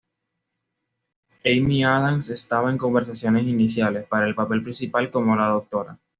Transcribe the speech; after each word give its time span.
Amy 1.45 1.83
Adams 1.83 2.31
estaba 2.31 2.71
"en 2.71 2.79
conversaciones 2.79 3.43
iniciales" 3.43 4.07
para 4.07 4.25
el 4.25 4.33
papel 4.33 4.63
principal 4.63 5.11
como 5.11 5.35
la 5.35 5.63
Dra. 5.71 5.99